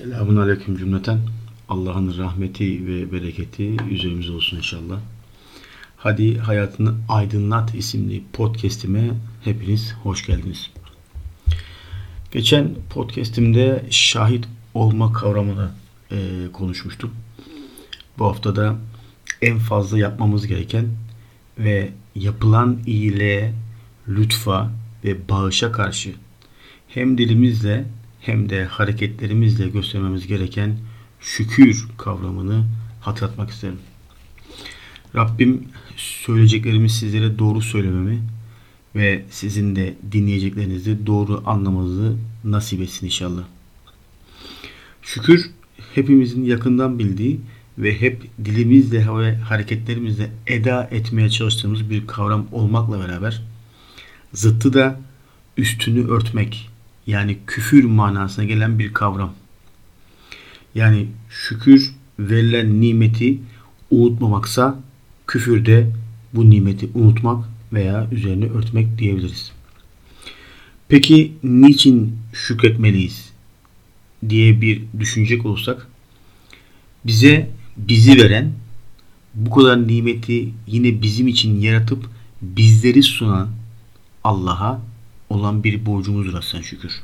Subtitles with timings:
[0.00, 1.18] Selamun Aleyküm cümleten.
[1.68, 5.00] Allah'ın rahmeti ve bereketi üzerimize olsun inşallah.
[5.96, 9.10] Hadi Hayatını Aydınlat isimli podcast'ime
[9.44, 10.70] hepiniz hoş geldiniz.
[12.32, 14.44] Geçen podcast'imde şahit
[14.74, 15.70] olma kavramını
[16.10, 16.16] e,
[16.52, 17.10] konuşmuştum.
[18.18, 18.76] Bu haftada
[19.42, 20.86] en fazla yapmamız gereken
[21.58, 23.52] ve yapılan iyiliğe,
[24.08, 24.70] lütfa
[25.04, 26.14] ve bağışa karşı
[26.88, 27.84] hem dilimizle
[28.20, 30.76] hem de hareketlerimizle göstermemiz gereken
[31.20, 32.64] şükür kavramını
[33.00, 33.78] hatırlatmak isterim.
[35.16, 35.64] Rabbim
[35.96, 38.22] söyleyeceklerimi sizlere doğru söylememi
[38.94, 43.42] ve sizin de dinleyeceklerinizi doğru anlamanızı nasip etsin inşallah.
[45.02, 45.50] Şükür
[45.94, 47.40] hepimizin yakından bildiği
[47.78, 53.42] ve hep dilimizle ve hareketlerimizle eda etmeye çalıştığımız bir kavram olmakla beraber
[54.32, 55.00] zıttı da
[55.56, 56.69] üstünü örtmek,
[57.10, 59.34] yani küfür manasına gelen bir kavram.
[60.74, 63.38] Yani şükür verilen nimeti
[63.90, 64.80] unutmamaksa
[65.26, 65.90] küfür de
[66.34, 69.52] bu nimeti unutmak veya üzerine örtmek diyebiliriz.
[70.88, 73.30] Peki niçin şükretmeliyiz
[74.28, 75.86] diye bir düşünecek olursak
[77.06, 78.52] bize bizi veren
[79.34, 82.10] bu kadar nimeti yine bizim için yaratıp
[82.42, 83.48] bizleri sunan
[84.24, 84.82] Allah'a
[85.30, 87.02] olan bir borcumuzdur aslında şükür.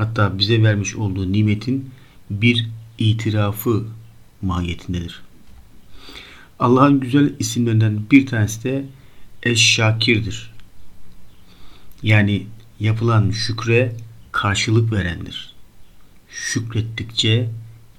[0.00, 1.90] Hatta bize vermiş olduğu nimetin
[2.30, 3.84] bir itirafı
[4.42, 5.22] mahiyetindedir.
[6.58, 8.84] Allah'ın güzel isimlerinden bir tanesi de
[9.42, 10.52] Eş-Şakir'dir.
[12.02, 12.46] Yani
[12.80, 13.92] yapılan şükre
[14.32, 15.54] karşılık verendir.
[16.28, 17.50] Şükrettikçe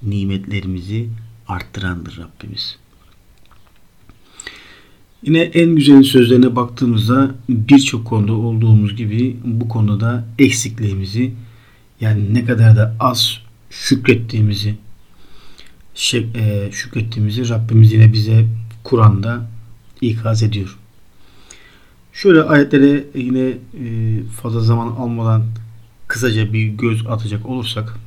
[0.03, 1.09] nimetlerimizi
[1.47, 2.77] arttırandır Rabbimiz.
[5.23, 11.33] Yine en güzel sözlerine baktığımızda birçok konuda olduğumuz gibi bu konuda eksikliğimizi
[12.01, 13.37] yani ne kadar da az
[13.69, 14.75] şükrettiğimizi
[16.13, 18.45] e, şükrettiğimizi Rabbimiz yine bize
[18.83, 19.47] Kur'an'da
[20.01, 20.77] ikaz ediyor.
[22.13, 25.43] Şöyle ayetlere yine e, fazla zaman almadan
[26.07, 27.97] kısaca bir göz atacak olursak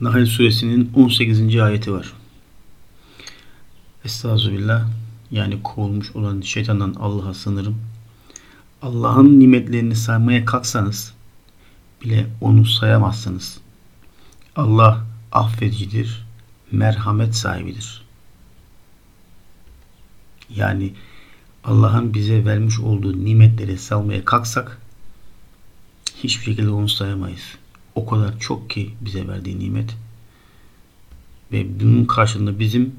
[0.00, 1.56] Nahl suresinin 18.
[1.56, 2.12] ayeti var.
[4.04, 4.88] Estağfirullah
[5.30, 7.76] yani kovulmuş olan şeytandan Allah'a sınırım.
[8.82, 11.14] Allah'ın nimetlerini saymaya kalksanız
[12.02, 13.58] bile onu sayamazsınız.
[14.56, 16.26] Allah affedicidir,
[16.72, 18.02] merhamet sahibidir.
[20.50, 20.94] Yani
[21.64, 24.78] Allah'ın bize vermiş olduğu nimetleri salmaya kalksak
[26.16, 27.42] hiçbir şekilde onu sayamayız.
[27.94, 29.96] O kadar çok ki bize verdiği nimet
[31.52, 32.94] ve bunun karşılığında bizim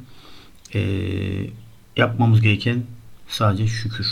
[0.73, 1.49] ee,
[1.97, 2.83] yapmamız gereken
[3.27, 4.07] sadece şükür.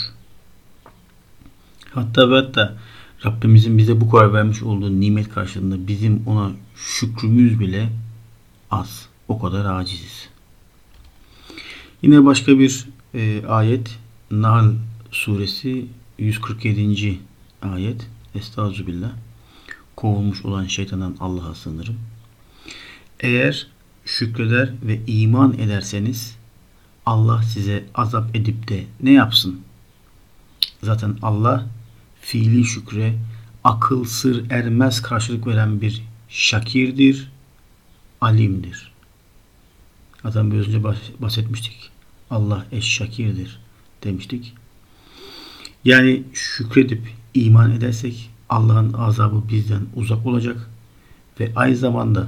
[1.91, 2.77] Hatta ve hatta
[3.27, 7.89] Rabbimizin bize bu kadar vermiş olduğu nimet karşılığında bizim ona şükrümüz bile
[8.71, 9.07] az.
[9.27, 10.29] O kadar aciziz.
[12.01, 13.97] Yine başka bir e, ayet
[14.31, 14.73] Nahl
[15.11, 15.85] suresi
[16.17, 17.19] 147.
[17.61, 19.11] ayet Estağfirullah
[19.95, 21.97] kovulmuş olan şeytandan Allah'a sığınırım.
[23.19, 23.67] Eğer
[24.05, 26.35] şükreder ve iman ederseniz
[27.05, 29.61] Allah size azap edip de ne yapsın?
[30.83, 31.67] Zaten Allah
[32.21, 33.13] fiili şükre
[33.63, 37.31] akıl sır ermez karşılık veren bir şakirdir,
[38.21, 38.91] alimdir.
[40.23, 40.83] Zaten bir önce
[41.19, 41.91] bahsetmiştik.
[42.29, 43.59] Allah eş şakirdir
[44.03, 44.53] demiştik.
[45.85, 47.01] Yani şükredip
[47.33, 50.69] iman edersek Allah'ın azabı bizden uzak olacak
[51.39, 52.27] ve aynı zamanda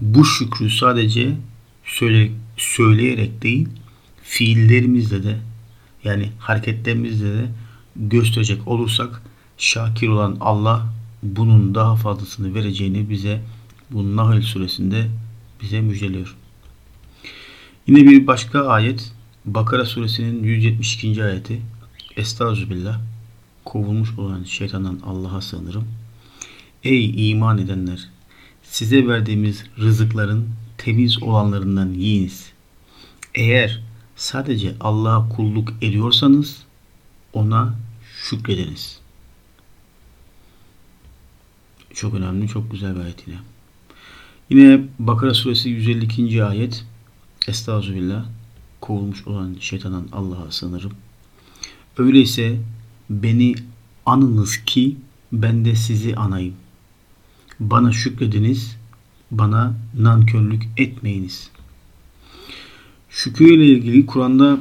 [0.00, 1.36] bu şükrü sadece
[2.56, 3.68] söyleyerek değil
[4.22, 5.38] fiillerimizle de
[6.04, 7.46] yani hareketlerimizle de
[7.96, 9.22] gösterecek olursak
[9.58, 10.86] şakir olan Allah
[11.22, 13.42] bunun daha fazlasını vereceğini bize
[13.90, 15.08] bu Nahl suresinde
[15.62, 16.36] bize müjdeliyor.
[17.86, 19.12] Yine bir başka ayet
[19.44, 21.24] Bakara suresinin 172.
[21.24, 21.60] ayeti
[22.16, 23.00] Estağfirullah
[23.64, 25.84] kovulmuş olan şeytandan Allah'a sığınırım.
[26.84, 28.08] Ey iman edenler!
[28.62, 30.48] Size verdiğimiz rızıkların
[30.78, 32.52] temiz olanlarından yiyiniz.
[33.34, 33.82] Eğer
[34.16, 36.62] sadece Allah'a kulluk ediyorsanız
[37.32, 37.74] ona
[38.22, 39.00] şükrediniz.
[41.94, 43.38] Çok önemli, çok güzel bir ayet yine.
[44.50, 46.44] Yine Bakara suresi 152.
[46.44, 46.84] ayet
[47.48, 48.24] Estağfirullah
[48.80, 50.92] kovulmuş olan şeytandan Allah'a sığınırım.
[51.98, 52.60] Öyleyse
[53.10, 53.54] beni
[54.06, 54.96] anınız ki
[55.32, 56.54] ben de sizi anayım.
[57.60, 58.76] Bana şükrediniz,
[59.30, 61.50] bana nankörlük etmeyiniz.
[63.10, 64.60] Şükür ile ilgili Kur'an'da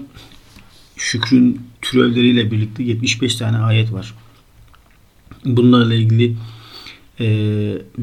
[0.95, 4.14] şükrün türevleriyle birlikte 75 tane ayet var.
[5.46, 6.36] Bunlarla ilgili
[7.20, 7.28] e,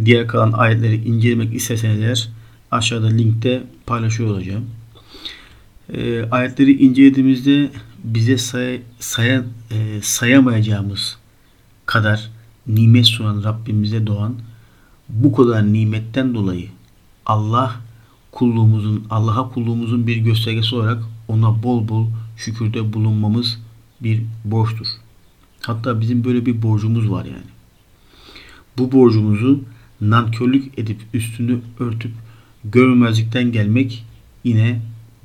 [0.05, 2.29] diğer kalan ayetleri incelemek isterseniz eğer
[2.71, 4.65] aşağıda linkte paylaşıyor olacağım.
[5.93, 7.71] E, ayetleri incelediğimizde
[8.05, 11.19] bize say, saya, e, sayamayacağımız
[11.87, 12.31] kadar
[12.67, 14.35] nimet sunan Rabbimize doğan
[15.09, 16.69] bu kadar nimetten dolayı
[17.27, 17.77] Allah
[18.33, 22.07] kulluğumuzun Allah'a kulluğumuzun bir göstergesi olarak ona bol bol
[22.37, 23.59] şükürde bulunmamız
[24.01, 24.87] bir borçtur.
[25.61, 27.47] Hatta bizim böyle bir borcumuz var yani.
[28.79, 29.65] Bu borcumuzu
[30.01, 32.13] nankörlük edip üstünü örtüp
[32.65, 34.05] görmezlikten gelmek
[34.45, 34.81] yine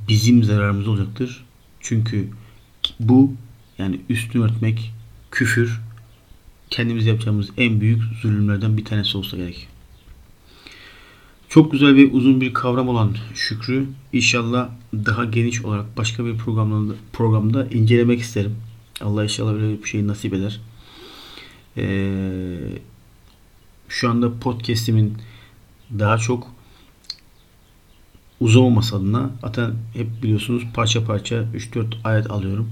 [0.10, 1.46] bizim zararımız olacaktır.
[1.80, 2.28] Çünkü
[3.00, 3.34] bu
[3.78, 4.94] yani üstünü örtmek
[5.32, 5.82] küfür
[6.70, 9.68] kendimiz yapacağımız en büyük zulümlerden bir tanesi olsa gerek.
[11.52, 16.94] Çok güzel ve uzun bir kavram olan şükrü inşallah daha geniş olarak başka bir programda,
[17.14, 18.56] programda incelemek isterim.
[19.02, 20.62] Allah inşallah böyle bir şey nasip eder.
[21.78, 22.58] Ee,
[23.90, 25.18] şu anda podcast'imin
[26.00, 26.48] daha çok
[28.40, 32.72] uzamaması adına zaten hep biliyorsunuz parça parça 3-4 ayet alıyorum.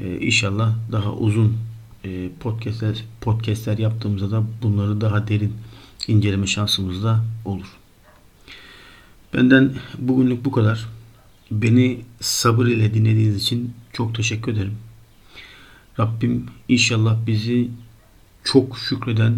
[0.00, 1.56] Ee, inşallah daha uzun
[2.04, 5.52] e, podcastler, podcastler yaptığımızda da bunları daha derin
[6.08, 7.80] inceleme şansımız da olur.
[9.34, 10.88] Benden bugünlük bu kadar.
[11.50, 14.78] Beni sabır ile dinlediğiniz için çok teşekkür ederim.
[15.98, 17.68] Rabbim inşallah bizi
[18.44, 19.34] çok şükreden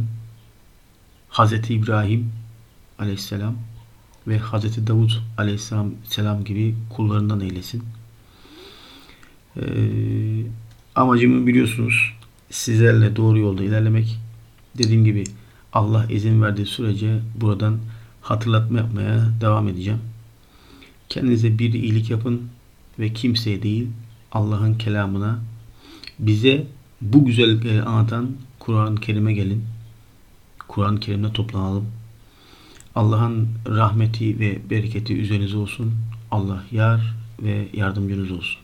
[1.30, 1.52] Hz.
[1.70, 2.32] İbrahim
[2.98, 3.56] aleyhisselam
[4.26, 4.86] ve Hz.
[4.86, 7.82] Davut aleyhisselam selam gibi kullarından eylesin.
[9.56, 9.62] Ee,
[10.94, 12.14] amacımı biliyorsunuz
[12.50, 14.18] sizlerle doğru yolda ilerlemek.
[14.78, 15.24] Dediğim gibi
[15.72, 17.78] Allah izin verdiği sürece buradan
[18.22, 20.00] hatırlatma yapmaya devam edeceğim.
[21.08, 22.42] Kendinize bir iyilik yapın
[22.98, 23.88] ve kimseye değil
[24.32, 25.38] Allah'ın kelamına
[26.18, 26.66] bize
[27.00, 29.64] bu güzellikleri anlatan Kur'an-ı Kerim'e gelin.
[30.68, 31.86] Kur'an-ı Kerim'de toplanalım.
[32.94, 35.94] Allah'ın rahmeti ve bereketi üzerinize olsun.
[36.30, 38.61] Allah yar ve yardımcınız olsun.